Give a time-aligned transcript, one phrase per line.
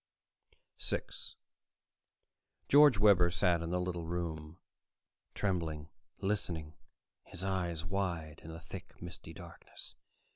[0.77, 1.35] 6
[2.67, 4.57] George Webber sat in the little room,
[5.35, 6.73] trembling, listening,
[7.25, 9.93] his eyes wide in the thick, misty darkness.